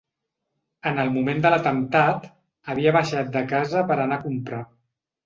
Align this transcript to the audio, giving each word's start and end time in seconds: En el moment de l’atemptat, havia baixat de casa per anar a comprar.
En 0.91 1.01
el 1.01 1.11
moment 1.17 1.43
de 1.43 1.51
l’atemptat, 1.53 2.25
havia 2.75 2.95
baixat 2.97 3.29
de 3.37 3.45
casa 3.53 3.85
per 3.93 3.99
anar 4.07 4.19
a 4.19 4.23
comprar. 4.25 4.63